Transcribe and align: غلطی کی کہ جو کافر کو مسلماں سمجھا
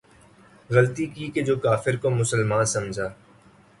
غلطی 0.69 1.05
کی 1.15 1.27
کہ 1.33 1.41
جو 1.47 1.55
کافر 1.65 1.95
کو 2.01 2.09
مسلماں 2.09 2.63
سمجھا 2.73 3.07